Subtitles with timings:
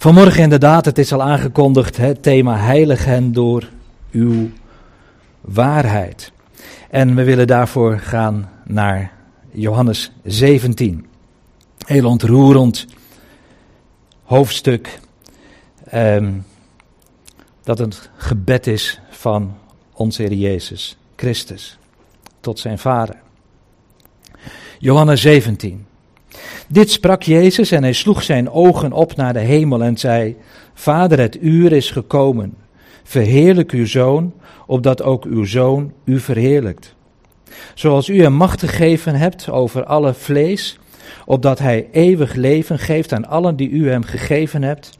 [0.00, 3.68] Vanmorgen inderdaad, het is al aangekondigd, het thema heilig hen door
[4.10, 4.50] uw
[5.40, 6.32] waarheid.
[6.90, 9.12] En we willen daarvoor gaan naar
[9.50, 11.06] Johannes 17.
[11.86, 12.86] Heel ontroerend
[14.24, 15.00] hoofdstuk.
[15.84, 16.32] Ehm,
[17.62, 19.54] dat het gebed is van
[19.92, 21.78] onze Heer Jezus Christus
[22.40, 23.16] tot zijn Vader.
[24.78, 25.86] Johannes 17.
[26.68, 30.36] Dit sprak Jezus en hij sloeg zijn ogen op naar de hemel en zei:
[30.74, 32.54] Vader, het uur is gekomen.
[33.02, 34.32] Verheerlijk uw zoon,
[34.66, 36.94] opdat ook uw zoon u verheerlijkt.
[37.74, 40.78] Zoals u hem macht gegeven hebt over alle vlees,
[41.24, 44.98] opdat hij eeuwig leven geeft aan allen die u hem gegeven hebt.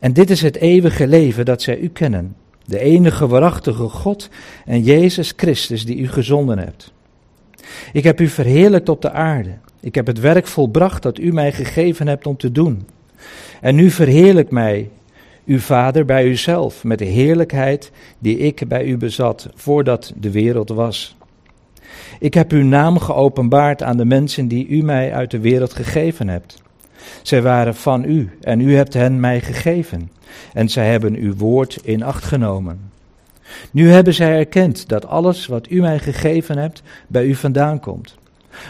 [0.00, 4.28] En dit is het eeuwige leven dat zij u kennen, de enige waarachtige God
[4.64, 6.92] en Jezus Christus die u gezonden hebt.
[7.92, 9.50] Ik heb u verheerlijkt op de aarde.
[9.80, 12.86] Ik heb het werk volbracht dat u mij gegeven hebt om te doen.
[13.60, 14.90] En nu verheerlijk mij,
[15.46, 20.68] uw Vader, bij uzelf, met de heerlijkheid die ik bij u bezat, voordat de wereld
[20.68, 21.16] was.
[22.20, 26.28] Ik heb uw naam geopenbaard aan de mensen die u mij uit de wereld gegeven
[26.28, 26.62] hebt.
[27.22, 30.10] Zij waren van u en u hebt hen mij gegeven.
[30.52, 32.90] En zij hebben uw woord in acht genomen.
[33.70, 38.16] Nu hebben zij erkend dat alles wat u mij gegeven hebt bij u vandaan komt.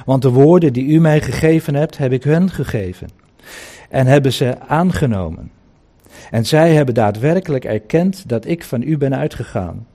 [0.05, 3.09] Want de woorden die u mij gegeven hebt, heb ik hen gegeven.
[3.89, 5.51] En hebben ze aangenomen.
[6.31, 9.87] En zij hebben daadwerkelijk erkend dat ik van u ben uitgegaan.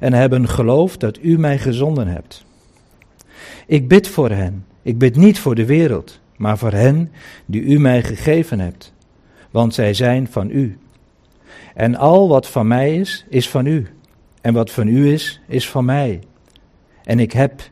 [0.00, 2.44] En hebben geloofd dat u mij gezonden hebt.
[3.66, 4.64] Ik bid voor hen.
[4.82, 7.12] Ik bid niet voor de wereld, maar voor hen
[7.46, 8.92] die u mij gegeven hebt.
[9.50, 10.78] Want zij zijn van u.
[11.74, 13.86] En al wat van mij is, is van u.
[14.40, 16.20] En wat van u is, is van mij.
[17.04, 17.70] En ik heb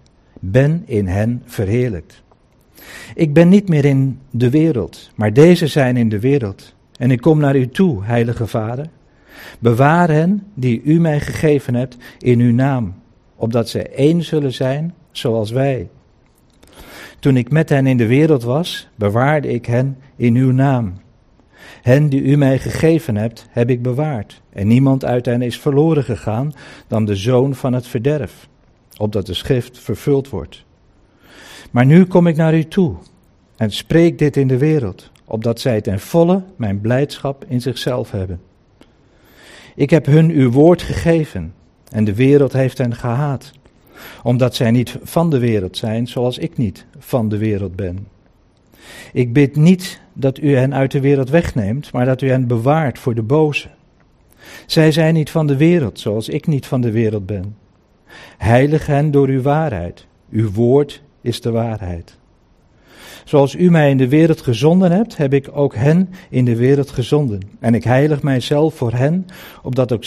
[0.50, 2.22] ben in hen verheerlijkt.
[3.14, 6.74] Ik ben niet meer in de wereld, maar deze zijn in de wereld.
[6.96, 8.86] En ik kom naar u toe, heilige Vader.
[9.58, 12.94] Bewaar hen die u mij gegeven hebt in uw naam,
[13.36, 15.88] opdat zij één zullen zijn zoals wij.
[17.18, 20.92] Toen ik met hen in de wereld was, bewaarde ik hen in uw naam.
[21.82, 24.42] Hen die u mij gegeven hebt, heb ik bewaard.
[24.52, 26.52] En niemand uit hen is verloren gegaan
[26.86, 28.48] dan de zoon van het verderf
[28.96, 30.64] opdat de schrift vervuld wordt.
[31.70, 32.94] Maar nu kom ik naar u toe
[33.56, 38.40] en spreek dit in de wereld, opdat zij ten volle mijn blijdschap in zichzelf hebben.
[39.74, 41.54] Ik heb hun uw woord gegeven
[41.90, 43.52] en de wereld heeft hen gehaat,
[44.22, 48.06] omdat zij niet van de wereld zijn zoals ik niet van de wereld ben.
[49.12, 52.98] Ik bid niet dat u hen uit de wereld wegneemt, maar dat u hen bewaart
[52.98, 53.68] voor de boze.
[54.66, 57.56] Zij zijn niet van de wereld zoals ik niet van de wereld ben.
[58.38, 60.06] Heilig hen door uw waarheid.
[60.30, 62.16] Uw woord is de waarheid.
[63.24, 66.90] Zoals u mij in de wereld gezonden hebt, heb ik ook hen in de wereld
[66.90, 67.40] gezonden.
[67.60, 69.26] En ik heilig mijzelf voor hen,
[69.62, 70.04] opdat ook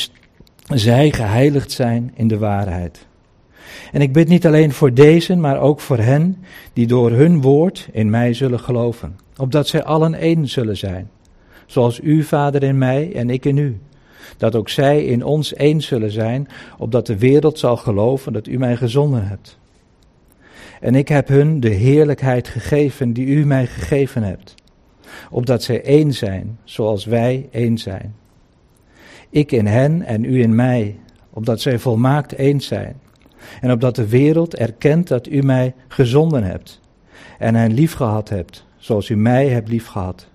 [0.67, 3.07] zij geheiligd zijn in de waarheid.
[3.91, 6.37] En ik bid niet alleen voor deze, maar ook voor hen
[6.73, 11.09] die door hun woord in mij zullen geloven, opdat zij allen één zullen zijn,
[11.65, 13.79] zoals u, Vader, in mij en ik in u
[14.37, 18.57] dat ook zij in ons één zullen zijn, opdat de wereld zal geloven dat u
[18.57, 19.57] mij gezonden hebt.
[20.81, 24.55] En ik heb hun de heerlijkheid gegeven die u mij gegeven hebt,
[25.29, 28.15] opdat zij één zijn, zoals wij één zijn.
[29.29, 30.99] Ik in hen en u in mij,
[31.29, 32.99] opdat zij volmaakt één zijn,
[33.61, 36.81] en opdat de wereld erkent dat u mij gezonden hebt
[37.37, 40.27] en hen liefgehad hebt, zoals u mij hebt liefgehad.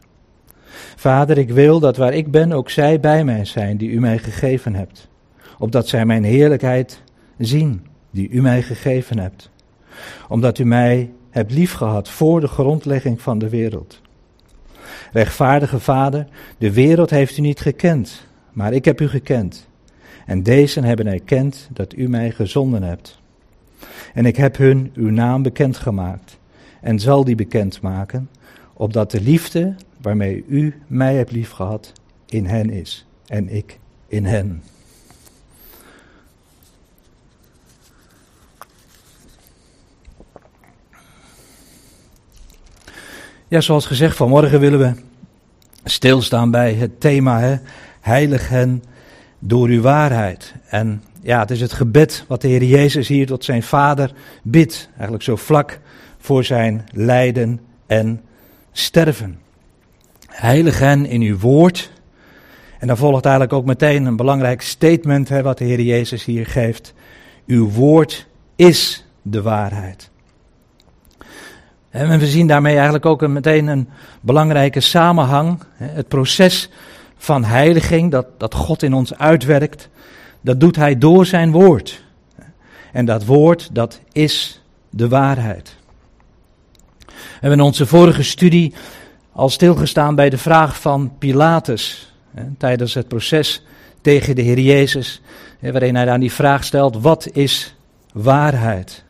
[0.97, 4.19] Vader, ik wil dat waar ik ben ook zij bij mij zijn die u mij
[4.19, 5.09] gegeven hebt,
[5.59, 7.03] opdat zij mijn heerlijkheid
[7.39, 9.51] zien die u mij gegeven hebt,
[10.29, 14.01] omdat u mij hebt liefgehad voor de grondlegging van de wereld.
[15.13, 16.27] Rechtvaardige Vader,
[16.59, 19.69] de wereld heeft u niet gekend, maar ik heb u gekend.
[20.27, 23.21] En deze hebben erkend dat u mij gezonden hebt.
[24.15, 26.39] En ik heb hun uw naam bekendgemaakt
[26.81, 28.29] en zal die bekendmaken,
[28.73, 31.93] opdat de liefde waarmee u mij hebt liefgehad
[32.27, 33.79] in hen is en ik
[34.09, 34.63] in hen.
[43.49, 44.93] Ja, zoals gezegd, vanmorgen willen we
[45.85, 47.57] stilstaan bij het thema hè,
[48.01, 48.83] heilig hen
[49.39, 50.55] door uw waarheid.
[50.69, 54.13] En ja, het is het gebed wat de Heer Jezus hier tot zijn Vader
[54.43, 55.81] bidt, eigenlijk zo vlak
[56.19, 58.21] voor zijn lijden en
[58.73, 59.39] sterven.
[60.33, 61.91] Heilig hen in uw woord.
[62.79, 66.47] En dan volgt eigenlijk ook meteen een belangrijk statement hè, wat de Heer Jezus hier
[66.47, 66.95] geeft.
[67.47, 68.27] Uw woord
[68.57, 70.11] is de waarheid.
[71.91, 73.89] En we zien daarmee eigenlijk ook meteen een
[74.21, 75.59] belangrijke samenhang.
[75.77, 76.71] Het proces
[77.17, 79.89] van heiliging, dat, dat God in ons uitwerkt,
[80.41, 82.05] dat doet Hij door zijn woord.
[82.93, 85.77] En dat woord, dat is de waarheid.
[87.41, 88.75] Hebben in onze vorige studie
[89.33, 92.13] al stilgestaan bij de vraag van Pilatus.
[92.35, 93.63] Hè, tijdens het proces
[94.01, 95.21] tegen de Heer Jezus.
[95.59, 97.75] Hè, waarin hij dan die vraag stelt: wat is
[98.13, 99.05] waarheid?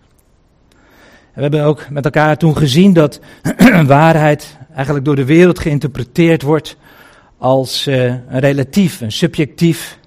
[1.33, 3.21] En we hebben ook met elkaar toen gezien dat
[3.87, 6.77] waarheid eigenlijk door de wereld geïnterpreteerd wordt
[7.39, 9.99] als uh, een relatief, een subjectief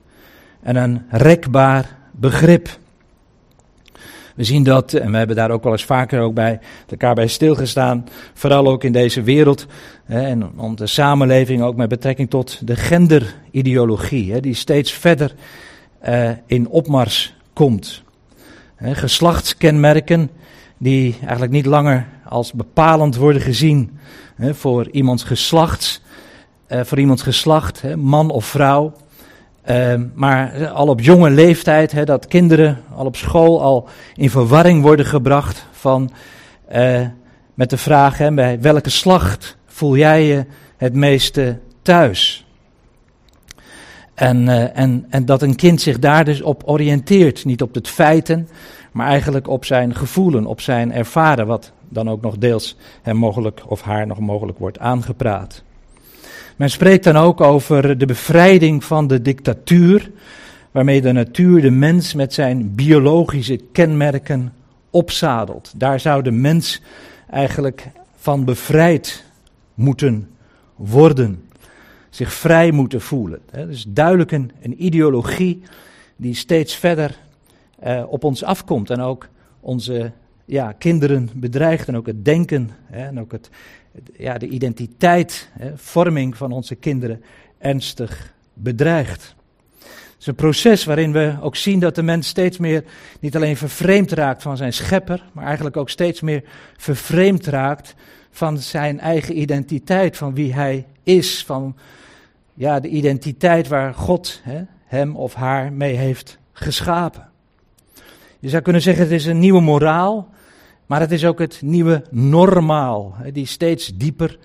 [0.61, 2.77] en een rekbaar begrip.
[4.35, 6.59] We zien dat, en we hebben daar ook wel eens vaker ook bij
[6.89, 9.65] elkaar bij stilgestaan, vooral ook in deze wereld
[10.05, 15.35] hè, en onze samenleving ook met betrekking tot de genderideologie, hè, die steeds verder
[16.07, 18.03] uh, in opmars komt.
[18.75, 20.29] Hè, geslachtskenmerken
[20.77, 23.99] die eigenlijk niet langer als bepalend worden gezien
[24.35, 26.01] hè, voor iemands geslacht,
[26.69, 28.93] voor iemands geslacht, man of vrouw.
[29.69, 35.05] Uh, maar al op jonge leeftijd, dat kinderen al op school al in verwarring worden
[35.05, 36.11] gebracht van,
[36.75, 37.01] uh,
[37.53, 40.45] met de vraag, bij welke slacht voel jij je
[40.77, 42.45] het meeste thuis?
[44.13, 47.81] En, uh, en, en dat een kind zich daar dus op oriënteert, niet op de
[47.83, 48.49] feiten,
[48.91, 53.61] maar eigenlijk op zijn gevoelen, op zijn ervaren, wat dan ook nog deels hem mogelijk
[53.67, 55.63] of haar nog mogelijk wordt aangepraat.
[56.55, 60.11] Men spreekt dan ook over de bevrijding van de dictatuur,
[60.71, 64.53] waarmee de natuur de mens met zijn biologische kenmerken
[64.89, 65.73] opzadelt.
[65.75, 66.81] Daar zou de mens
[67.29, 69.23] eigenlijk van bevrijd
[69.73, 70.29] moeten
[70.75, 71.43] worden,
[72.09, 73.39] zich vrij moeten voelen.
[73.51, 75.61] Het is duidelijk een, een ideologie
[76.15, 77.17] die steeds verder
[77.85, 79.27] uh, op ons afkomt en ook
[79.59, 80.11] onze
[80.45, 83.49] ja, kinderen bedreigt en ook het denken hè, en ook het,
[84.17, 87.23] ja, de identiteit, hè, vorming van onze kinderen
[87.57, 89.35] ernstig bedreigt.
[89.79, 92.83] Het is een proces waarin we ook zien dat de mens steeds meer
[93.19, 96.43] niet alleen vervreemd raakt van zijn schepper, maar eigenlijk ook steeds meer
[96.77, 97.95] vervreemd raakt
[98.31, 101.75] van zijn eigen identiteit, van wie hij is, van
[102.53, 107.29] ja, de identiteit waar God hè, hem of haar mee heeft geschapen.
[108.39, 110.29] Je zou kunnen zeggen, het is een nieuwe moraal,
[110.85, 114.37] maar het is ook het nieuwe normaal, die steeds dieper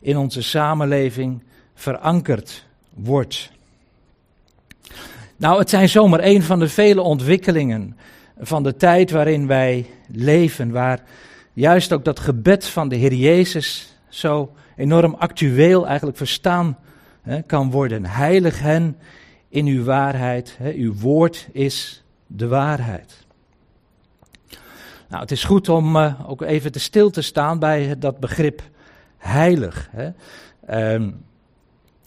[0.00, 1.42] in onze samenleving
[1.74, 3.50] verankerd wordt.
[5.36, 7.96] Nou, het zijn zomaar een van de vele ontwikkelingen
[8.38, 11.02] van de tijd waarin wij leven, waar
[11.52, 16.78] juist ook dat gebed van de Heer Jezus zo enorm actueel eigenlijk verstaan
[17.22, 18.06] hè, kan worden.
[18.06, 18.96] Heilig hen
[19.48, 23.21] in uw waarheid, hè, uw woord is de waarheid.
[25.12, 28.62] Nou, het is goed om uh, ook even te stil te staan bij dat begrip
[29.18, 29.90] heilig.
[29.90, 30.10] Hè.
[30.94, 31.24] Um,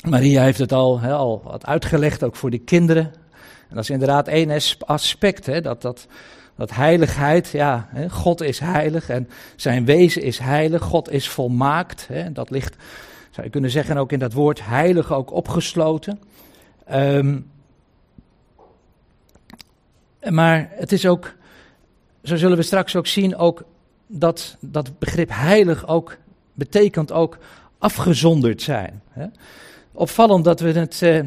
[0.10, 3.04] Maria heeft het al, al wat uitgelegd, ook voor de kinderen.
[3.70, 6.08] En dat is inderdaad één aspect, dat, dat,
[6.56, 12.08] dat heiligheid, ja, God is heilig en zijn wezen is heilig, God is volmaakt.
[12.34, 12.76] Dat ligt,
[13.30, 16.20] zou je kunnen zeggen, ook in dat woord heilig ook opgesloten.
[16.92, 17.52] Um,
[20.30, 21.34] maar het is ook
[22.28, 23.64] zo zullen we straks ook zien, ook
[24.08, 26.18] dat dat begrip heilig ook
[26.54, 27.38] betekent ook
[27.78, 29.02] afgezonderd zijn.
[29.10, 29.26] Hè?
[29.92, 31.20] Opvallend dat we het eh,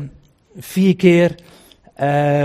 [0.57, 1.35] vier keer
[1.95, 2.45] eh,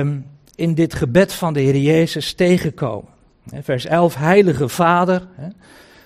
[0.55, 3.11] in dit gebed van de Heer Jezus tegenkomen.
[3.61, 5.27] Vers 11, Heilige Vader,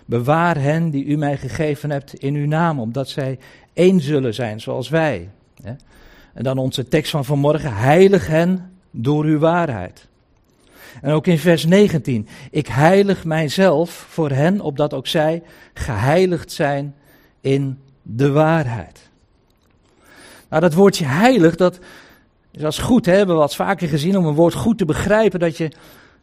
[0.05, 3.39] bewaar hen die u mij gegeven hebt in uw naam, omdat zij
[3.73, 5.29] één zullen zijn zoals wij.
[6.33, 10.07] En dan onze tekst van vanmorgen, heilig hen door uw waarheid.
[11.01, 12.27] En ook in vers 19.
[12.51, 16.95] Ik heilig mijzelf voor hen, opdat ook zij geheiligd zijn
[17.41, 19.09] in de waarheid.
[20.49, 21.79] Nou, dat woordje heilig, dat
[22.51, 25.39] is als goed, hè, hebben we wat vaker gezien om een woord goed te begrijpen,
[25.39, 25.71] dat je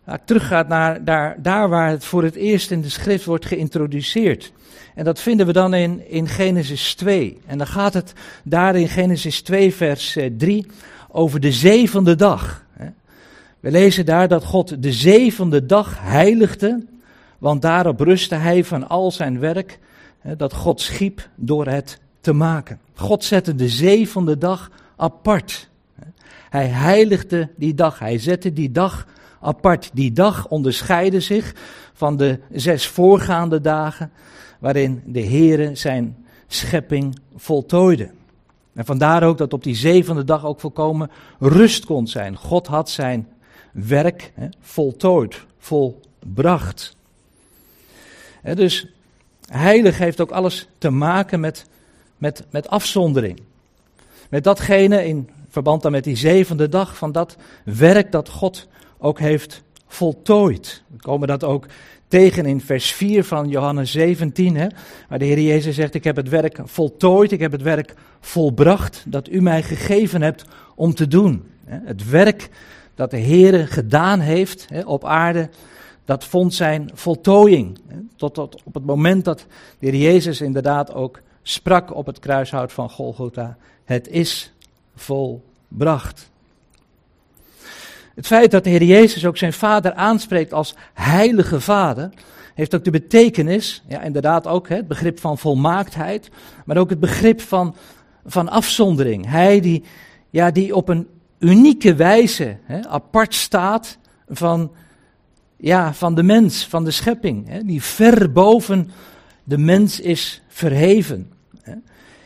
[0.05, 4.53] nou, teruggaat naar daar, daar waar het voor het eerst in de schrift wordt geïntroduceerd.
[4.95, 7.41] En dat vinden we dan in, in Genesis 2.
[7.47, 8.13] En dan gaat het
[8.45, 10.73] daar in Genesis 2, vers 3 eh,
[11.09, 12.64] over de zevende dag.
[13.65, 16.85] We lezen daar dat God de zevende dag heiligde,
[17.39, 19.79] want daarop rustte hij van al zijn werk
[20.37, 22.79] dat God schiep door het te maken.
[22.95, 25.69] God zette de zevende dag apart.
[26.51, 29.07] Hij heiligde die dag, hij zette die dag
[29.41, 29.91] apart.
[29.93, 31.55] Die dag onderscheidde zich
[31.93, 34.11] van de zes voorgaande dagen
[34.59, 36.17] waarin de Heere zijn
[36.47, 38.11] schepping voltooide.
[38.75, 42.37] En vandaar ook dat op die zevende dag ook volkomen rust kon zijn.
[42.37, 43.29] God had zijn
[43.75, 46.97] werk hè, voltooid, volbracht.
[48.43, 48.87] Hè, dus
[49.51, 51.67] Heilig heeft ook alles te maken met,
[52.17, 53.41] met, met afzondering.
[54.31, 58.67] Met datgene in verband dan met die zevende dag van dat werk dat God
[58.99, 60.83] ook heeft voltooid.
[60.87, 61.67] We komen dat ook
[62.09, 64.67] tegen in vers 4 van Johannes 17, hè,
[65.09, 69.05] waar de Heer Jezus zegt, ik heb het werk voltooid, ik heb het werk volbracht
[69.07, 71.45] dat u mij gegeven hebt om te doen.
[71.65, 72.49] Het werk
[72.95, 75.49] dat de Heer gedaan heeft hè, op aarde,
[76.05, 77.79] dat vond zijn voltooiing.
[78.17, 79.47] Tot, tot op het moment dat
[79.79, 84.53] de Heer Jezus inderdaad ook sprak op het kruishout van Golgotha, het is
[84.97, 86.31] volbracht.
[88.15, 92.11] Het feit dat de Heer Jezus ook zijn vader aanspreekt als heilige vader,
[92.55, 96.31] heeft ook de betekenis, ja inderdaad ook hè, het begrip van volmaaktheid,
[96.65, 97.75] maar ook het begrip van,
[98.27, 99.27] van afzondering.
[99.31, 99.85] Hij die,
[100.31, 101.09] ja, die op een
[101.45, 103.99] unieke wijze hè, apart staat
[104.29, 104.73] van,
[105.57, 108.91] ja, van de mens, van de schepping, hè, die ver boven
[109.45, 111.31] de mens is verheven
[111.63, 111.75] hè,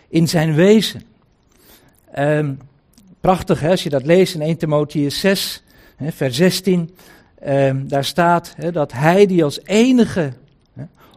[0.09, 1.03] in zijn wezen.
[2.19, 2.59] Um,
[3.21, 5.63] prachtig hè, als je dat leest in 1 Timotheüs 6,
[5.99, 6.95] vers 16,
[7.39, 10.33] ehm, daar staat dat hij die als enige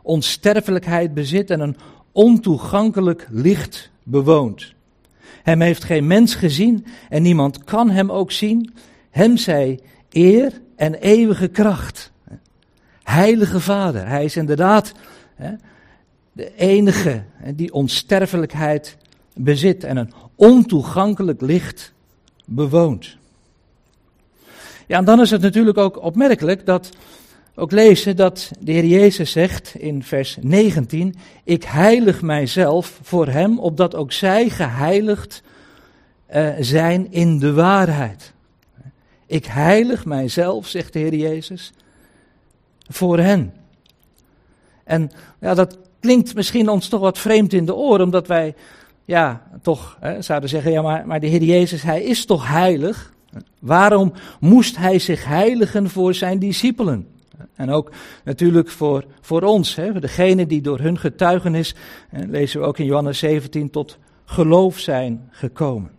[0.02, 1.78] onsterfelijkheid bezit en een
[2.12, 4.74] ontoegankelijk licht bewoont.
[5.44, 8.74] Hem heeft geen mens gezien en niemand kan hem ook zien.
[9.10, 9.80] Hem zij
[10.10, 12.12] eer en eeuwige kracht.
[13.04, 14.92] Heilige Vader, hij is inderdaad
[16.32, 17.24] de enige
[17.56, 18.98] die onsterfelijkheid
[19.34, 21.94] bezit en een ontoegankelijk licht
[22.46, 23.18] bewoont.
[24.88, 26.90] Ja, en dan is het natuurlijk ook opmerkelijk dat
[27.56, 33.60] ook lezen dat de Heer Jezus zegt in vers 19: Ik heilig mijzelf voor Hem,
[33.60, 35.44] opdat ook zij geheiligd
[36.36, 38.34] uh, zijn in de waarheid.
[39.26, 41.72] Ik heilig mijzelf, zegt de Heer Jezus,
[42.88, 43.54] voor hen.
[44.84, 48.56] En ja, dat klinkt misschien ons toch wat vreemd in de oren, omdat wij
[49.06, 53.14] ja, toch hè, zouden zeggen, ja, maar, maar de Heer Jezus, Hij is toch heilig?
[53.60, 57.08] Waarom moest hij zich heiligen voor zijn discipelen?
[57.56, 57.92] En ook
[58.24, 61.76] natuurlijk voor, voor ons, hè, degene die door hun getuigenis,
[62.10, 65.92] lezen we ook in Johannes 17, tot geloof zijn gekomen.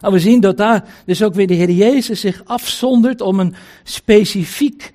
[0.00, 3.54] Nou, we zien dat daar dus ook weer de Heer Jezus zich afzondert om een
[3.82, 4.94] specifiek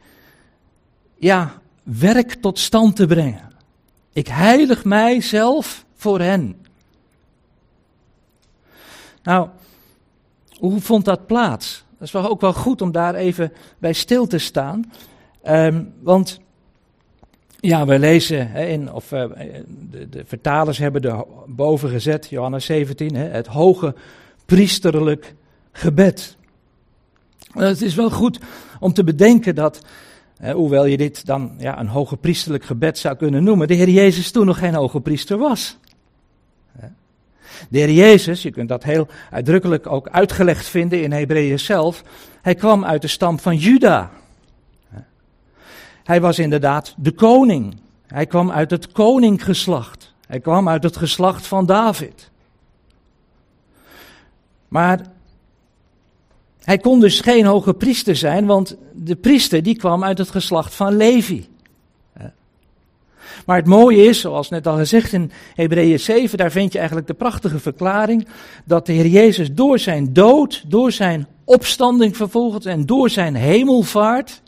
[1.18, 3.52] ja, werk tot stand te brengen.
[4.14, 6.66] Ik heilig mijzelf voor hen.
[9.24, 9.50] Nou,
[10.58, 11.84] hoe vond dat plaats?
[12.02, 14.92] Dat is wel ook wel goed om daar even bij stil te staan.
[15.48, 16.40] Um, want
[17.60, 19.24] ja, we lezen hè, in, of uh,
[19.90, 23.96] de, de, vertalers hebben er boven gezet, Johannes 17, hè, het hoge
[24.46, 25.36] priesterlijk
[25.72, 26.38] gebed.
[27.52, 28.40] Het is wel goed
[28.80, 29.82] om te bedenken dat,
[30.54, 34.32] hoewel je dit dan ja, een hoge priesterlijk gebed zou kunnen noemen, de Heer Jezus
[34.32, 35.78] toen nog geen hoge priester was.
[37.70, 42.04] De heer Jezus, je kunt dat heel uitdrukkelijk ook uitgelegd vinden in Hebreeën zelf,
[42.42, 44.12] hij kwam uit de stam van Juda.
[46.04, 47.76] Hij was inderdaad de koning.
[48.08, 50.14] Hij kwam uit het koninggeslacht.
[50.28, 52.30] Hij kwam uit het geslacht van David.
[54.68, 55.02] Maar
[56.64, 60.76] hij kon dus geen hoge priester zijn, want de priester die kwam uit het geslacht
[60.76, 61.48] van Levi.
[63.46, 67.08] Maar het mooie is, zoals net al gezegd in Hebreeën 7, daar vind je eigenlijk
[67.08, 68.28] de prachtige verklaring
[68.66, 74.42] dat de Heer Jezus door zijn dood, door zijn opstanding vervolgens en door zijn hemelvaart,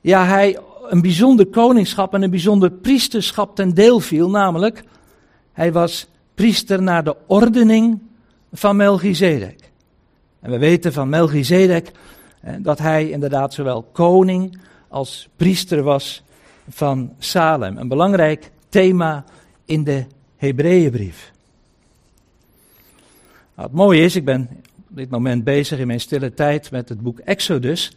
[0.00, 0.58] ja, hij
[0.88, 4.84] een bijzonder koningschap en een bijzonder priesterschap ten deel viel, namelijk
[5.52, 8.02] hij was priester naar de ordening
[8.52, 9.70] van Melchizedek.
[10.40, 11.92] En we weten van Melchizedek
[12.58, 14.58] dat hij inderdaad zowel koning
[14.88, 16.23] als priester was
[16.68, 17.76] van Salem.
[17.76, 19.24] Een belangrijk thema
[19.64, 20.04] in de
[20.36, 21.32] Hebreeënbrief.
[23.54, 24.48] Nou, het mooie is, ik ben
[24.90, 27.96] op dit moment bezig in mijn stille tijd met het boek Exodus.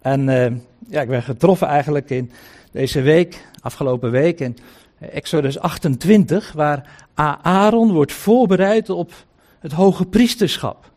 [0.00, 0.46] En uh,
[0.88, 2.30] ja, ik ben getroffen eigenlijk in
[2.72, 4.56] deze week, afgelopen week, in
[4.98, 7.06] Exodus 28, waar
[7.42, 9.12] Aaron wordt voorbereid op
[9.58, 10.90] het hoge priesterschap.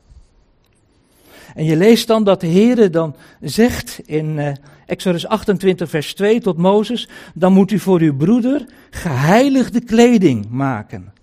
[1.55, 4.51] En je leest dan dat de Heere dan zegt in uh,
[4.86, 11.13] Exodus 28, vers 2 tot Mozes, dan moet u voor uw broeder geheiligde kleding maken,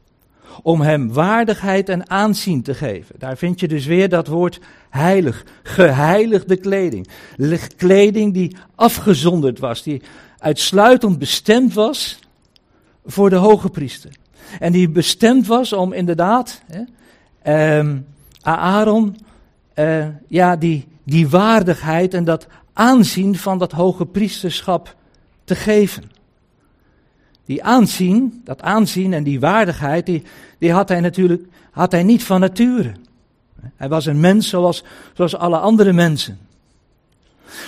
[0.63, 3.15] om hem waardigheid en aanzien te geven.
[3.19, 7.09] Daar vind je dus weer dat woord heilig, geheiligde kleding.
[7.77, 10.03] Kleding die afgezonderd was, die
[10.39, 12.19] uitsluitend bestemd was
[13.07, 14.11] voor de hoge priester.
[14.59, 18.07] En die bestemd was om inderdaad hè, um,
[18.43, 19.17] Aaron
[19.79, 24.97] uh, ja, die, die waardigheid en dat aanzien van dat hoge priesterschap
[25.45, 26.11] te geven.
[27.45, 30.23] Die aanzien, dat aanzien en die waardigheid, die,
[30.59, 32.93] die had hij natuurlijk had hij niet van nature.
[33.77, 36.39] Hij was een mens zoals, zoals alle andere mensen.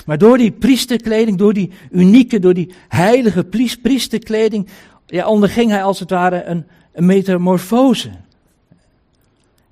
[0.06, 3.44] Maar door die priesterkleding, door die unieke, door die heilige
[3.82, 4.68] priesterkleding,
[5.06, 8.10] ja, onderging hij als het ware een, een metamorfose.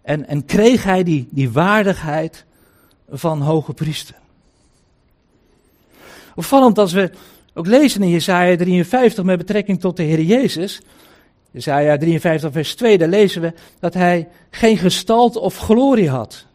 [0.09, 2.45] En, en kreeg hij die, die waardigheid
[3.11, 4.15] van hoge priester.
[6.35, 7.11] Opvallend als we
[7.55, 10.81] ook lezen in Jesaja 53 met betrekking tot de Heer Jezus.
[11.51, 16.47] Jesaja 53 vers 2, daar lezen we dat hij geen gestalte of glorie had.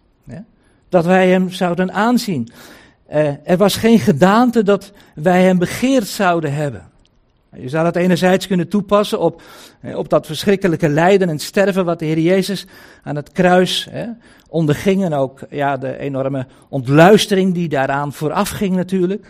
[0.89, 2.51] Dat wij hem zouden aanzien.
[3.11, 6.91] Uh, er was geen gedaante dat wij hem begeerd zouden hebben.
[7.55, 9.41] Je zou dat enerzijds kunnen toepassen op,
[9.95, 12.65] op dat verschrikkelijke lijden en sterven wat de Heer Jezus
[13.03, 14.05] aan het kruis hè,
[14.49, 15.03] onderging.
[15.03, 19.29] En ook ja, de enorme ontluistering die daaraan vooraf ging natuurlijk.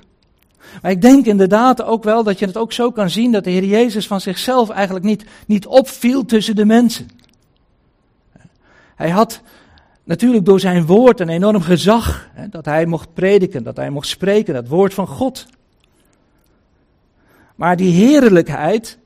[0.81, 3.49] Maar ik denk inderdaad ook wel dat je het ook zo kan zien dat de
[3.49, 7.07] Heer Jezus van zichzelf eigenlijk niet, niet opviel tussen de mensen.
[8.95, 9.41] Hij had
[10.03, 14.07] natuurlijk door zijn woord een enorm gezag, hè, dat hij mocht prediken, dat hij mocht
[14.07, 15.45] spreken, dat woord van God.
[17.63, 18.97] Maar die heerlijkheid,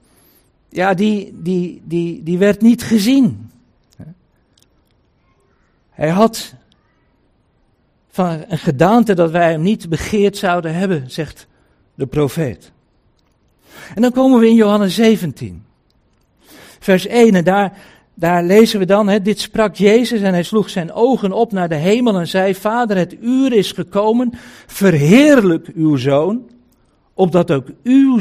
[0.70, 3.52] ja, die, die, die, die werd niet gezien.
[5.90, 6.54] Hij had
[8.10, 11.48] van een gedaante dat wij hem niet begeerd zouden hebben, zegt
[11.96, 12.72] de profeet.
[13.96, 15.64] En dan komen we in Johannes 17,
[16.80, 17.78] vers 1 en daar,
[18.14, 21.76] daar lezen we dan, dit sprak Jezus en hij sloeg zijn ogen op naar de
[21.76, 24.32] hemel en zei, Vader, het uur is gekomen,
[24.66, 26.50] verheerlijk uw zoon,
[27.14, 28.20] opdat ook uw,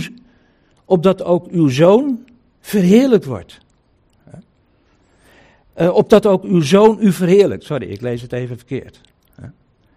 [0.86, 2.24] opdat ook uw zoon
[2.60, 3.58] verheerlijkt wordt.
[5.80, 7.64] Uh, opdat ook uw zoon u verheerlijkt.
[7.64, 9.00] Sorry, ik lees het even verkeerd.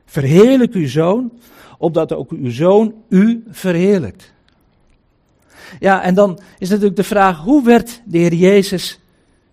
[0.05, 1.31] Verheerlijk uw zoon,
[1.77, 4.33] opdat ook uw zoon u verheerlijkt.
[5.79, 8.99] Ja, en dan is natuurlijk de vraag, hoe werd de Heer Jezus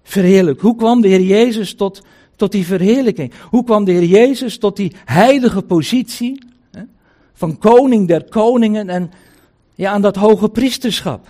[0.02, 0.60] verheerlijkt?
[0.60, 2.02] Hoe kwam de Heer Jezus tot,
[2.36, 3.32] tot die verheerlijking?
[3.50, 6.82] Hoe kwam de Heer Jezus tot die heilige positie hè,
[7.32, 9.10] van koning der koningen en
[9.76, 11.26] ja, aan dat hoge priesterschap?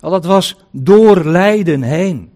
[0.00, 2.30] Wel, dat was door lijden heen.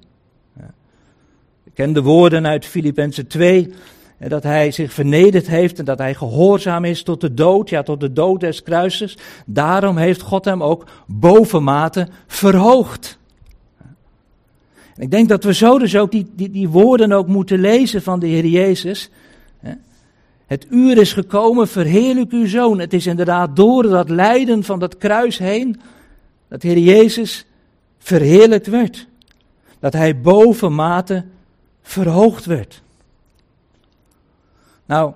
[1.64, 3.72] Ik ken de woorden uit Filippenzen 2,
[4.18, 8.00] dat hij zich vernederd heeft en dat hij gehoorzaam is tot de dood, ja tot
[8.00, 9.18] de dood des kruises.
[9.46, 13.18] Daarom heeft God hem ook bovenmate verhoogd.
[14.94, 18.02] En ik denk dat we zo dus ook die, die, die woorden ook moeten lezen
[18.02, 19.10] van de Heer Jezus.
[20.52, 22.78] Het uur is gekomen, verheerlijk uw zoon.
[22.78, 25.80] Het is inderdaad door dat lijden van dat kruis heen
[26.48, 27.46] dat Heer Jezus
[27.98, 29.06] verheerlijkt werd.
[29.78, 31.24] Dat hij bovenmate
[31.82, 32.82] verhoogd werd.
[34.86, 35.12] Nou,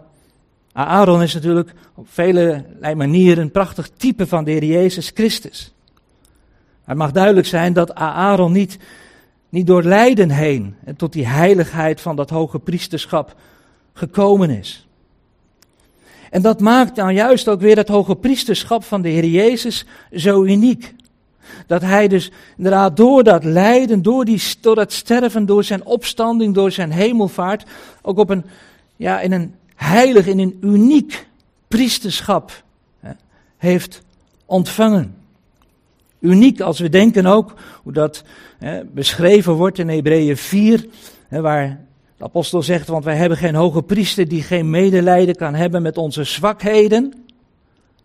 [0.72, 5.72] Aaron is natuurlijk op vele manieren een prachtig type van de Heer Jezus Christus.
[6.84, 8.78] Het mag duidelijk zijn dat Aaron niet,
[9.48, 13.34] niet door lijden heen en tot die heiligheid van dat hoge priesterschap
[13.92, 14.86] gekomen is.
[16.30, 20.44] En dat maakt nou juist ook weer het hoge priesterschap van de Heer Jezus zo
[20.44, 20.94] uniek.
[21.66, 26.54] Dat hij dus inderdaad door dat lijden, door, die, door dat sterven, door zijn opstanding,
[26.54, 27.64] door zijn hemelvaart,
[28.02, 28.44] ook op een,
[28.96, 31.26] ja, in een heilig, in een uniek
[31.68, 32.62] priesterschap
[33.00, 33.10] hè,
[33.56, 34.02] heeft
[34.44, 35.14] ontvangen.
[36.20, 38.24] Uniek als we denken ook hoe dat
[38.58, 40.86] hè, beschreven wordt in Hebreeën 4,
[41.28, 41.85] hè, waar
[42.16, 45.98] de apostel zegt, want wij hebben geen hoge priester die geen medelijden kan hebben met
[45.98, 47.14] onze zwakheden.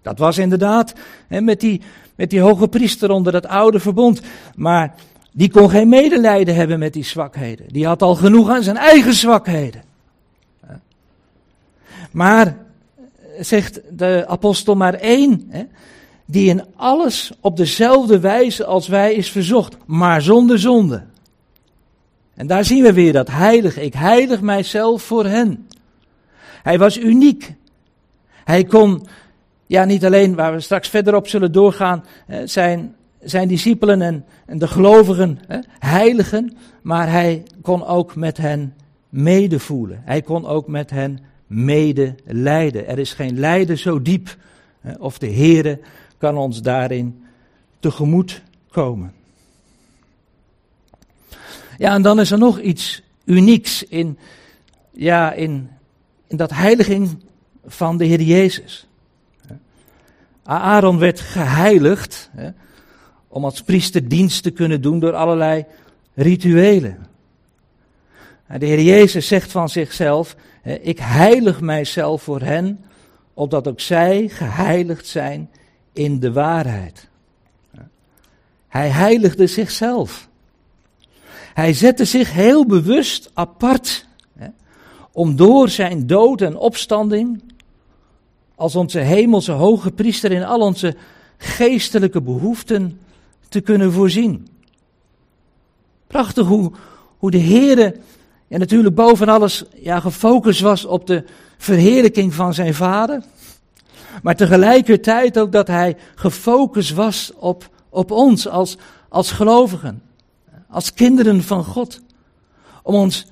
[0.02, 0.94] Dat was inderdaad
[1.28, 1.82] hè, met, die,
[2.16, 4.22] met die hoge priester onder het oude verbond.
[4.56, 4.94] Maar
[5.32, 7.66] die kon geen medelijden hebben met die zwakheden.
[7.68, 9.84] Die had al genoeg aan zijn eigen zwakheden.
[12.12, 12.58] Maar,
[13.40, 15.64] zegt de apostel, maar één, hè,
[16.26, 21.04] die in alles op dezelfde wijze als wij is verzocht, maar zonder zonde.
[22.36, 25.68] En daar zien we weer dat heilig, ik heilig mijzelf voor hen.
[26.64, 27.54] Hij was uniek.
[28.44, 29.08] Hij kon,
[29.68, 32.06] ja niet alleen waar we straks verder op zullen doorgaan,
[32.44, 38.74] zijn, zijn discipelen en, en de gelovigen hè, heiligen, maar hij kon ook met hen
[39.10, 40.02] medevoelen.
[40.06, 42.88] Hij kon ook met hen medelijden.
[42.88, 44.36] Er is geen lijden zo diep
[45.00, 45.80] of de Heere
[46.18, 47.24] kan ons daarin
[47.80, 49.14] tegemoet komen.
[51.82, 54.18] Ja, en dan is er nog iets unieks in,
[54.92, 55.70] ja, in,
[56.28, 57.24] in dat heiliging
[57.66, 58.88] van de Heer Jezus.
[60.44, 62.50] Aaron werd geheiligd hè,
[63.28, 65.66] om als priester dienst te kunnen doen door allerlei
[66.14, 67.08] rituelen.
[68.58, 70.36] De Heer Jezus zegt van zichzelf,
[70.82, 72.86] ik heilig mijzelf voor hen,
[73.34, 75.50] opdat ook zij geheiligd zijn
[75.94, 77.08] in de waarheid.
[78.68, 80.30] Hij heiligde zichzelf.
[81.54, 84.06] Hij zette zich heel bewust apart
[84.38, 84.48] hè,
[85.12, 87.44] om door zijn dood en opstanding
[88.56, 90.96] als onze hemelse hoge priester in al onze
[91.38, 93.00] geestelijke behoeften
[93.50, 94.48] te kunnen voorzien.
[96.08, 96.72] Prachtig hoe,
[97.18, 97.96] hoe de Heere,
[98.48, 101.24] en natuurlijk boven alles ja, gefocust was op de
[101.58, 103.24] verheerlijking van zijn vader.
[104.24, 108.78] Maar tegelijkertijd ook dat hij gefocust was op, op ons als,
[109.10, 110.02] als gelovigen,
[110.72, 112.02] als kinderen van God.
[112.84, 113.26] Om ons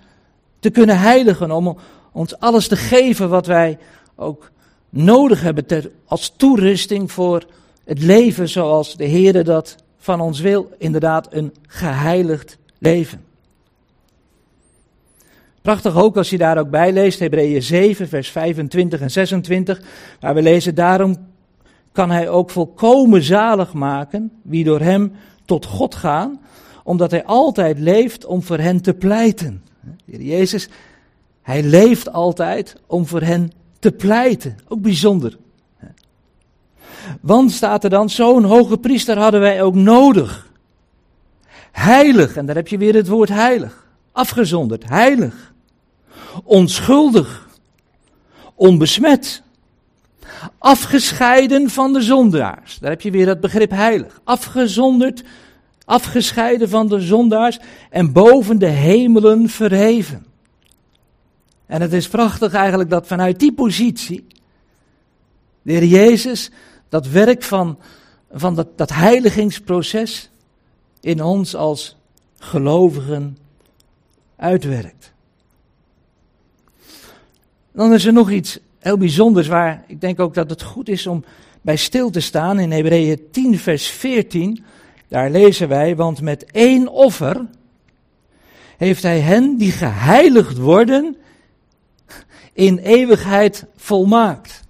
[0.59, 1.77] te kunnen heiligen, om
[2.11, 3.77] ons alles te geven wat wij
[4.15, 4.51] ook
[4.89, 7.45] nodig hebben ter, als toerusting voor
[7.83, 10.71] het leven zoals de Heer dat van ons wil.
[10.77, 13.27] Inderdaad, een geheiligd leven.
[15.61, 19.81] Prachtig ook als je daar ook bij leest, Hebreeën 7, vers 25 en 26,
[20.19, 21.17] waar we lezen, daarom
[21.91, 25.13] kan hij ook volkomen zalig maken wie door hem
[25.45, 26.39] tot God gaan,
[26.89, 29.63] omdat hij altijd leeft om voor hen te pleiten.
[30.05, 30.69] Jezus,
[31.41, 34.57] hij leeft altijd om voor hen te pleiten.
[34.67, 35.37] Ook bijzonder.
[37.21, 40.47] Want staat er dan, zo'n hoge priester hadden wij ook nodig.
[41.71, 43.87] Heilig, en daar heb je weer het woord heilig.
[44.11, 45.53] Afgezonderd, heilig.
[46.43, 47.49] Onschuldig.
[48.55, 49.41] Onbesmet.
[50.57, 52.79] Afgescheiden van de zondaars.
[52.79, 54.19] Daar heb je weer het begrip heilig.
[54.23, 55.23] Afgezonderd,
[55.89, 60.25] afgescheiden van de zondaars en boven de hemelen verheven.
[61.65, 64.27] En het is prachtig eigenlijk dat vanuit die positie
[65.61, 66.51] de Heer Jezus
[66.89, 67.79] dat werk van,
[68.31, 70.29] van dat, dat heiligingsproces
[71.01, 71.97] in ons als
[72.37, 73.37] gelovigen
[74.35, 75.13] uitwerkt.
[77.71, 81.07] Dan is er nog iets heel bijzonders waar ik denk ook dat het goed is
[81.07, 81.23] om
[81.61, 82.59] bij stil te staan.
[82.59, 84.63] In Hebreeën 10, vers 14,
[85.09, 87.45] daar lezen wij, want met één offer
[88.77, 91.17] heeft hij hen die geheiligd worden
[92.53, 94.63] in eeuwigheid volmaakt.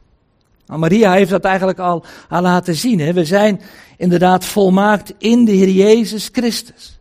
[0.65, 2.99] Nou, Maria heeft dat eigenlijk al, al laten zien.
[2.99, 3.13] Hè?
[3.13, 3.62] We zijn
[3.97, 6.99] inderdaad volmaakt in de Heer Jezus Christus.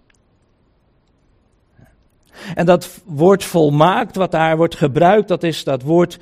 [2.55, 6.19] En dat woord volmaakt, wat daar wordt gebruikt, dat is dat woord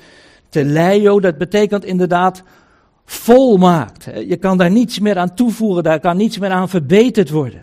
[0.49, 2.43] teleio, dat betekent inderdaad
[3.09, 4.03] volmaakt.
[4.03, 7.61] Je kan daar niets meer aan toevoegen, daar kan niets meer aan verbeterd worden.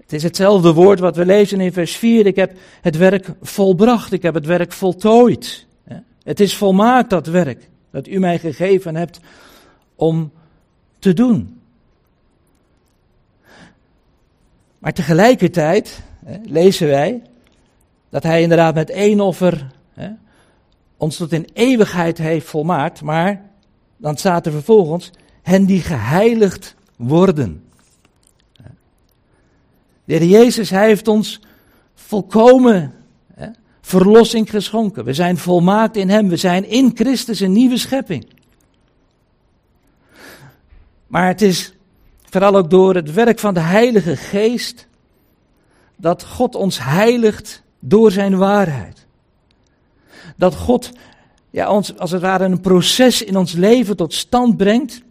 [0.00, 2.26] Het is hetzelfde woord wat we lezen in vers 4.
[2.26, 5.66] Ik heb het werk volbracht, ik heb het werk voltooid.
[6.22, 9.20] Het is volmaakt dat werk dat u mij gegeven hebt
[9.94, 10.32] om
[10.98, 11.60] te doen.
[14.78, 16.02] Maar tegelijkertijd
[16.44, 17.22] lezen wij
[18.08, 19.70] dat hij inderdaad met één offer
[21.02, 23.02] ons tot in eeuwigheid heeft volmaakt.
[23.02, 23.50] Maar
[23.96, 25.10] dan staat er vervolgens
[25.42, 27.64] hen die geheiligd worden.
[30.04, 31.40] De Heer Jezus, Hij heeft ons
[31.94, 32.94] volkomen
[33.34, 33.48] hè,
[33.80, 35.04] verlossing geschonken.
[35.04, 36.28] We zijn volmaakt in Hem.
[36.28, 38.26] We zijn in Christus een nieuwe schepping.
[41.06, 41.72] Maar het is
[42.22, 44.86] vooral ook door het werk van de Heilige Geest
[45.96, 49.06] dat God ons heiligt door Zijn waarheid.
[50.36, 50.90] Dat God
[51.50, 55.02] ja, ons als het ware een proces in ons leven tot stand brengt,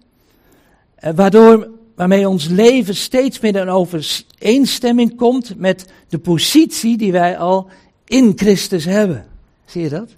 [0.96, 7.38] eh, waardoor waarmee ons leven steeds meer in overeenstemming komt met de positie die wij
[7.38, 7.70] al
[8.06, 9.26] in Christus hebben.
[9.66, 10.10] Zie je dat?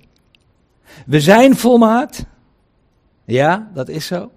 [1.06, 2.26] We zijn volmaakt.
[3.26, 4.32] Ja, dat is zo.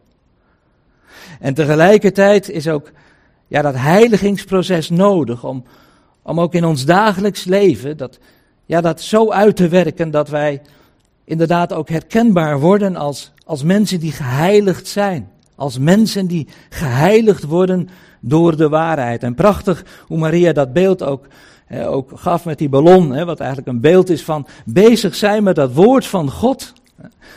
[1.40, 2.90] En tegelijkertijd is ook
[3.46, 5.64] ja, dat heiligingsproces nodig om,
[6.22, 8.18] om ook in ons dagelijks leven dat,
[8.66, 10.62] ja, dat zo uit te werken dat wij
[11.24, 15.30] inderdaad ook herkenbaar worden als, als mensen die geheiligd zijn.
[15.54, 17.88] Als mensen die geheiligd worden
[18.20, 19.22] door de waarheid.
[19.22, 21.26] En prachtig hoe Maria dat beeld ook,
[21.84, 25.72] ook gaf met die ballon, wat eigenlijk een beeld is van bezig zijn met dat
[25.72, 26.72] woord van God.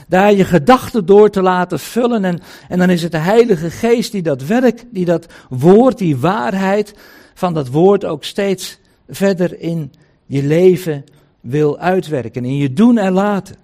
[0.07, 2.25] Daar je gedachten door te laten vullen.
[2.25, 6.17] En, en dan is het de Heilige Geest die dat werk, die dat woord, die
[6.17, 6.93] waarheid
[7.33, 9.91] van dat woord ook steeds verder in
[10.25, 11.03] je leven
[11.41, 12.45] wil uitwerken.
[12.45, 13.55] In je doen en laten.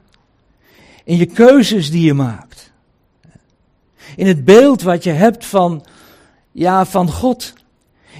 [1.03, 2.71] In je keuzes die je maakt.
[4.15, 5.85] In het beeld wat je hebt van,
[6.51, 7.53] ja, van God.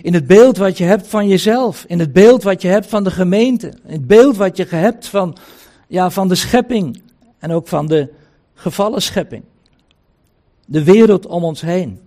[0.02, 1.86] In het beeld wat je hebt van jezelf.
[1.88, 3.68] In het beeld wat je hebt van de gemeente.
[3.68, 5.38] In het beeld wat je hebt van,
[5.88, 7.02] ja, van de schepping.
[7.40, 8.14] En ook van de
[8.54, 9.44] gevallen schepping.
[10.66, 12.00] De wereld om ons heen.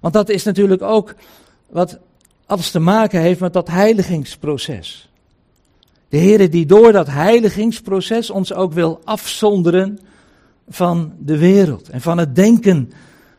[0.00, 1.14] Want dat is natuurlijk ook
[1.66, 1.98] wat
[2.48, 5.10] alles te maken heeft met dat heiligingsproces.
[6.08, 9.98] De Heer die door dat heiligingsproces ons ook wil afzonderen
[10.68, 12.92] van de wereld en van het denken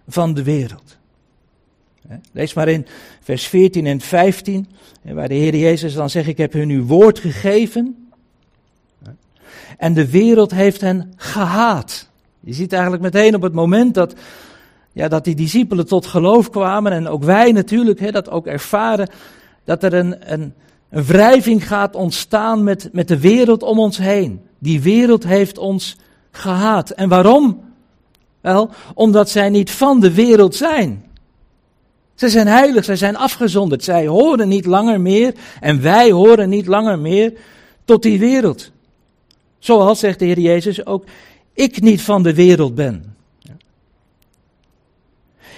[0.08, 0.98] van de wereld.
[2.32, 2.86] Lees maar in
[3.22, 4.68] vers 14 en 15,
[5.02, 8.10] waar de Heer Jezus dan zegt, ik heb hun uw woord gegeven.
[9.78, 12.10] En de wereld heeft hen gehaat.
[12.40, 14.16] Je ziet eigenlijk meteen op het moment dat,
[15.00, 19.10] ja, dat die discipelen tot geloof kwamen, en ook wij natuurlijk, hè, dat ook ervaren,
[19.66, 20.54] dat er een, een,
[20.90, 24.42] een wrijving gaat ontstaan met, met de wereld om ons heen.
[24.58, 25.98] Die wereld heeft ons
[26.32, 26.90] gehaat.
[26.90, 27.62] En waarom?
[28.42, 31.06] Wel, omdat zij niet van de wereld zijn.
[32.16, 33.84] Zij zijn heilig, zij zijn afgezonderd.
[33.84, 37.34] Zij horen niet langer meer en wij horen niet langer meer
[37.86, 38.72] tot die wereld.
[39.60, 41.04] Zoals, zegt de Heer Jezus, ook
[41.54, 43.18] ik niet van de wereld ben.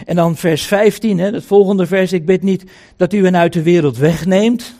[0.05, 2.63] En dan vers 15, hè, het volgende vers, ik bid niet
[2.95, 4.73] dat u hen uit de wereld wegneemt,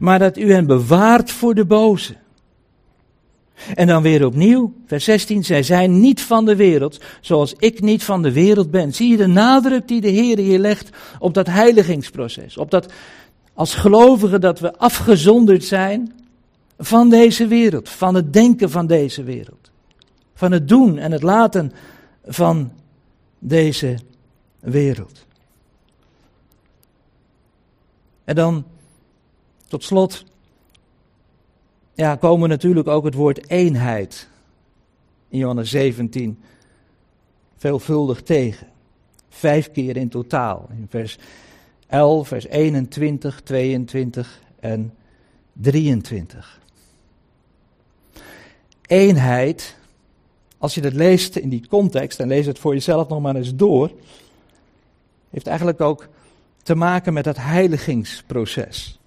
[0.00, 2.14] maar dat u hen bewaart voor de boze.
[3.74, 8.04] En dan weer opnieuw, vers 16, zij zijn niet van de wereld, zoals ik niet
[8.04, 8.92] van de wereld ben.
[8.92, 12.92] Zie je de nadruk die de Heer hier legt op dat heiligingsproces, op dat
[13.54, 16.12] als gelovigen dat we afgezonderd zijn
[16.78, 19.70] van deze wereld, van het denken van deze wereld,
[20.34, 21.72] van het doen en het laten
[22.26, 22.72] van
[23.38, 23.98] deze
[24.60, 25.26] wereld.
[28.24, 28.64] En dan
[29.68, 30.24] tot slot
[31.94, 34.28] ja, komen natuurlijk ook het woord eenheid
[35.28, 36.42] in Johannes 17
[37.56, 38.66] veelvuldig tegen.
[39.28, 40.68] Vijf keer in totaal.
[40.70, 41.18] In vers
[41.86, 44.94] 11, vers 21, 22 en
[45.52, 46.60] 23.
[48.86, 49.76] Eenheid,
[50.64, 53.54] als je dat leest in die context en lees het voor jezelf nog maar eens
[53.54, 53.90] door,
[55.30, 56.08] heeft eigenlijk ook
[56.62, 58.98] te maken met dat heiligingsproces.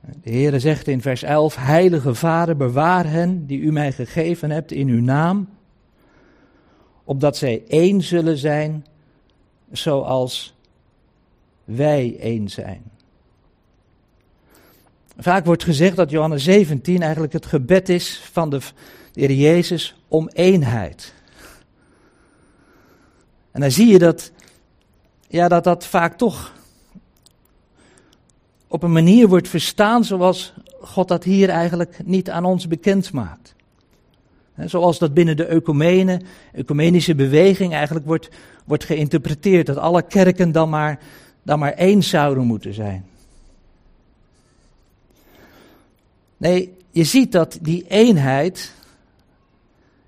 [0.00, 4.72] De Heere zegt in vers 11, Heilige Vader, bewaar hen die u mij gegeven hebt
[4.72, 5.48] in uw naam,
[7.04, 8.86] opdat zij één zullen zijn
[9.72, 10.54] zoals
[11.64, 12.93] wij één zijn.
[15.18, 18.60] Vaak wordt gezegd dat Johannes 17 eigenlijk het gebed is van de,
[19.12, 21.14] Heer Jezus om eenheid.
[23.50, 24.32] En dan zie je dat,
[25.28, 26.52] ja, dat dat vaak toch
[28.66, 33.54] op een manier wordt verstaan zoals God dat hier eigenlijk niet aan ons bekend maakt.
[34.56, 36.20] Zoals dat binnen de ecumene,
[36.52, 38.28] ecumenische beweging eigenlijk wordt,
[38.64, 39.66] wordt geïnterpreteerd.
[39.66, 40.98] Dat alle kerken dan maar,
[41.42, 43.04] dan maar één zouden moeten zijn.
[46.36, 48.72] Nee, je ziet dat die eenheid,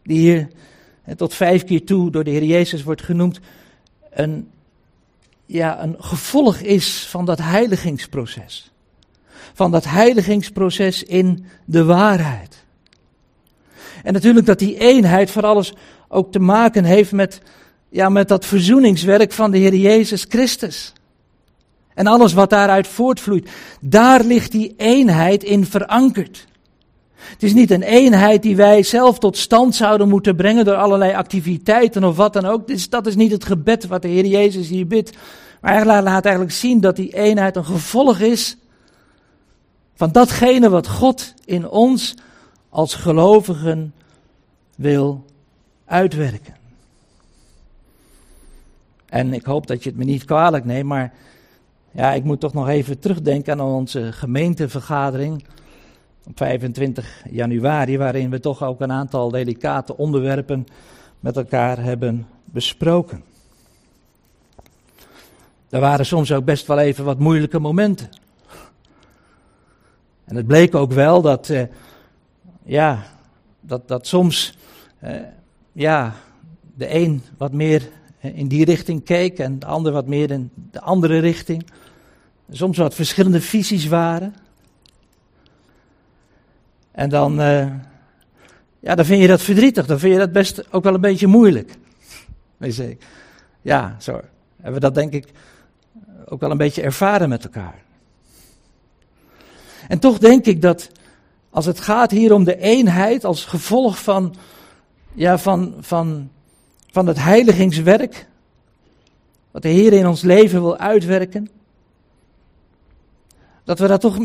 [0.02, 0.48] die hier
[1.16, 3.40] tot vijf keer toe door de Heer Jezus wordt genoemd,
[4.10, 4.50] een,
[5.46, 8.70] ja, een gevolg is van dat heiligingsproces.
[9.52, 12.64] Van dat heiligingsproces in de waarheid.
[14.02, 15.72] En natuurlijk dat die eenheid voor alles
[16.08, 17.40] ook te maken heeft met,
[17.88, 20.92] ja, met dat verzoeningswerk van de Heer Jezus Christus.
[21.96, 23.50] En alles wat daaruit voortvloeit.
[23.80, 26.46] Daar ligt die eenheid in verankerd.
[27.14, 31.14] Het is niet een eenheid die wij zelf tot stand zouden moeten brengen door allerlei
[31.14, 32.90] activiteiten of wat dan ook.
[32.90, 35.16] Dat is niet het gebed wat de Heer Jezus hier bidt.
[35.60, 38.56] Maar hij laat eigenlijk zien dat die eenheid een gevolg is
[39.94, 42.14] van datgene wat God in ons
[42.68, 43.94] als gelovigen
[44.76, 45.24] wil
[45.84, 46.54] uitwerken.
[49.08, 51.12] En ik hoop dat je het me niet kwalijk neemt, maar
[51.96, 55.44] ja, ik moet toch nog even terugdenken aan onze gemeentevergadering
[56.26, 60.66] op 25 januari, waarin we toch ook een aantal delicate onderwerpen
[61.20, 63.22] met elkaar hebben besproken.
[65.68, 68.08] Er waren soms ook best wel even wat moeilijke momenten.
[70.24, 71.62] En het bleek ook wel dat, eh,
[72.62, 73.02] ja,
[73.60, 74.58] dat, dat soms,
[74.98, 75.20] eh,
[75.72, 76.14] ja,
[76.74, 77.88] de een wat meer
[78.20, 81.66] in die richting keek en de ander wat meer in de andere richting.
[82.50, 84.34] Soms wat verschillende visies waren.
[86.90, 87.72] En dan, uh,
[88.80, 91.26] ja, dan vind je dat verdrietig, dan vind je dat best ook wel een beetje
[91.26, 91.74] moeilijk.
[93.62, 94.20] Ja, zo
[94.56, 95.28] hebben we dat denk ik
[96.24, 97.82] ook wel een beetje ervaren met elkaar.
[99.88, 100.90] En toch denk ik dat
[101.50, 104.34] als het gaat hier om de eenheid als gevolg van,
[105.12, 106.30] ja, van, van,
[106.90, 108.26] van het heiligingswerk,
[109.50, 111.48] wat de Heer in ons leven wil uitwerken,
[113.66, 114.18] dat we dat toch,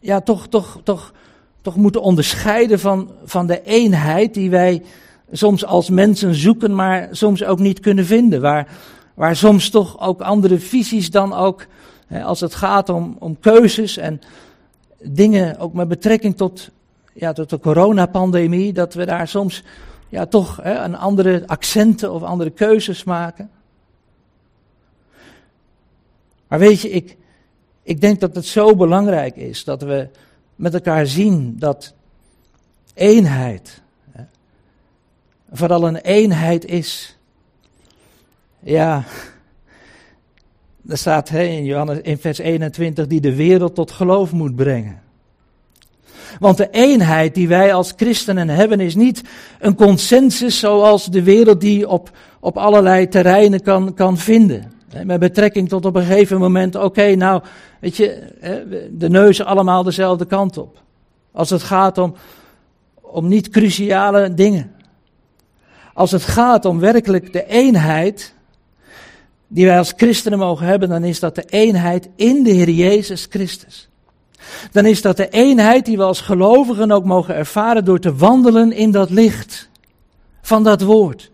[0.00, 1.12] ja, toch, toch, toch,
[1.60, 4.82] toch moeten onderscheiden van, van de eenheid die wij
[5.32, 8.40] soms als mensen zoeken, maar soms ook niet kunnen vinden.
[8.40, 8.68] Waar,
[9.14, 11.66] waar soms toch ook andere visies dan ook,
[12.06, 14.20] hè, als het gaat om, om keuzes en
[15.02, 16.70] dingen, ook met betrekking tot,
[17.12, 19.62] ja, tot de coronapandemie, dat we daar soms
[20.08, 23.50] ja, toch hè, een andere accenten of andere keuzes maken.
[26.48, 27.16] Maar weet je, ik,
[27.86, 30.08] ik denk dat het zo belangrijk is dat we
[30.54, 31.94] met elkaar zien dat
[32.94, 33.84] eenheid
[35.52, 37.16] vooral een eenheid is.
[38.60, 39.04] Ja,
[40.88, 45.00] er staat in, Johannes, in vers 21 die de wereld tot geloof moet brengen.
[46.38, 49.22] Want de eenheid die wij als christenen hebben is niet
[49.58, 54.72] een consensus zoals de wereld die op, op allerlei terreinen kan, kan vinden.
[55.04, 57.42] Met betrekking tot op een gegeven moment, oké, nou,
[57.80, 58.22] weet je,
[58.90, 60.82] de neuzen allemaal dezelfde kant op.
[61.32, 62.14] Als het gaat om,
[63.00, 64.72] om niet cruciale dingen.
[65.94, 68.34] Als het gaat om werkelijk de eenheid
[69.48, 73.26] die wij als christenen mogen hebben, dan is dat de eenheid in de Heer Jezus
[73.30, 73.88] Christus.
[74.72, 78.72] Dan is dat de eenheid die we als gelovigen ook mogen ervaren door te wandelen
[78.72, 79.68] in dat licht
[80.42, 81.30] van dat woord.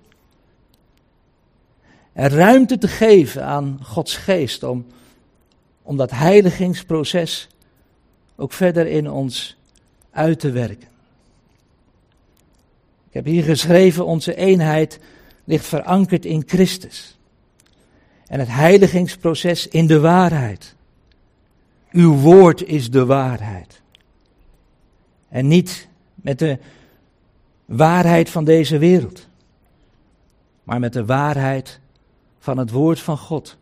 [2.13, 4.87] Ruimte te geven aan Gods geest om,
[5.83, 7.49] om dat heiligingsproces
[8.37, 9.57] ook verder in ons
[10.11, 10.89] uit te werken.
[13.09, 15.01] Ik heb hier geschreven, onze eenheid
[15.45, 17.19] ligt verankerd in Christus.
[18.27, 20.75] En het heiligingsproces in de waarheid.
[21.91, 23.83] Uw woord is de waarheid.
[25.29, 26.59] En niet met de
[27.65, 29.29] waarheid van deze wereld,
[30.63, 31.81] maar met de waarheid
[32.43, 33.57] van het woord van God.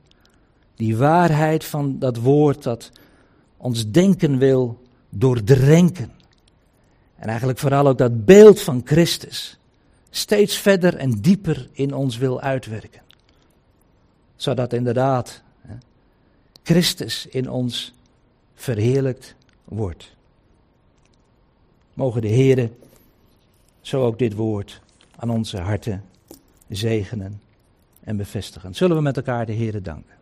[0.74, 2.90] Die waarheid van dat woord dat
[3.56, 6.12] ons denken wil doordrenken.
[7.16, 9.58] En eigenlijk vooral ook dat beeld van Christus
[10.10, 13.02] steeds verder en dieper in ons wil uitwerken.
[14.36, 15.42] Zodat inderdaad
[16.62, 17.94] Christus in ons
[18.54, 20.14] verheerlijkt wordt.
[21.94, 22.70] Mogen de Heere
[23.80, 24.80] zo ook dit woord
[25.16, 26.04] aan onze harten
[26.68, 27.48] zegenen
[28.00, 28.74] en bevestigen.
[28.74, 30.14] Zullen we met elkaar de Heere danken.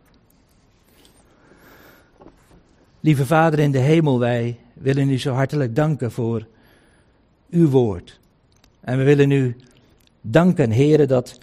[2.99, 6.47] Lieve Vader in de hemel, wij willen u zo hartelijk danken voor
[7.49, 8.19] uw woord.
[8.79, 9.55] En we willen u
[10.21, 11.37] danken, Heere, dat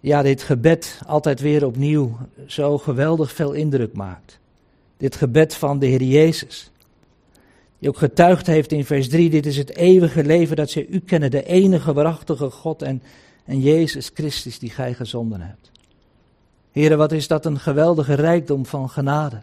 [0.00, 4.38] ja, dit gebed altijd weer opnieuw zo geweldig veel indruk maakt.
[4.96, 6.70] Dit gebed van de Heer Jezus.
[7.78, 10.98] Die ook getuigd heeft in vers 3, dit is het eeuwige leven dat zij u
[10.98, 13.02] kennen, de enige waarachtige God en,
[13.46, 15.70] en Jezus Christus die gij gezonden hebt.
[16.70, 19.42] Heren, wat is dat een geweldige rijkdom van genade.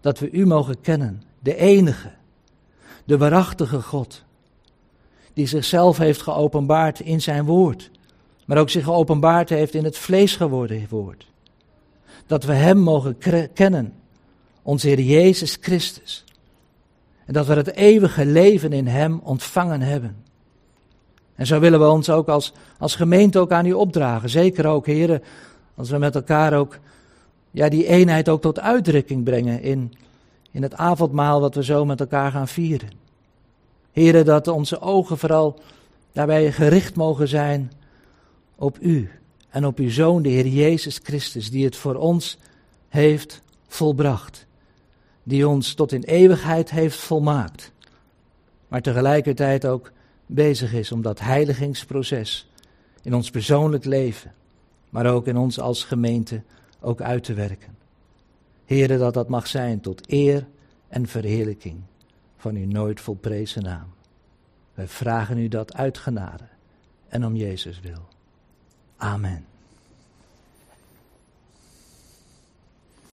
[0.00, 2.10] Dat we u mogen kennen, de enige,
[3.04, 4.22] de waarachtige God.
[5.32, 7.90] Die zichzelf heeft geopenbaard in zijn woord,
[8.44, 11.26] maar ook zich geopenbaard heeft in het vlees geworden woord.
[12.26, 13.18] Dat we hem mogen
[13.54, 13.92] kennen
[14.62, 16.24] onze Heer Jezus Christus.
[17.26, 20.16] En dat we het eeuwige leven in Hem ontvangen hebben.
[21.34, 24.28] En zo willen we ons ook als, als gemeente ook aan u opdragen.
[24.28, 25.22] Zeker ook, heren,
[25.74, 26.78] als we met elkaar ook
[27.50, 29.94] ja, die eenheid ook tot uitdrukking brengen in,
[30.50, 32.90] in het avondmaal wat we zo met elkaar gaan vieren.
[33.92, 35.60] Heren, dat onze ogen vooral
[36.12, 37.72] daarbij gericht mogen zijn
[38.56, 39.10] op u
[39.50, 42.38] en op uw Zoon, de Heer Jezus Christus, die het voor ons
[42.88, 44.46] heeft volbracht
[45.24, 47.72] die ons tot in eeuwigheid heeft volmaakt,
[48.68, 49.92] maar tegelijkertijd ook
[50.26, 52.50] bezig is om dat heiligingsproces
[53.02, 54.34] in ons persoonlijk leven,
[54.90, 56.42] maar ook in ons als gemeente
[56.80, 57.76] ook uit te werken.
[58.64, 60.46] Heren, dat dat mag zijn tot eer
[60.88, 61.82] en verheerlijking
[62.36, 63.92] van uw nooit volprezen naam.
[64.74, 66.44] Wij vragen u dat uit genade
[67.08, 68.08] en om Jezus wil.
[68.96, 69.53] Amen.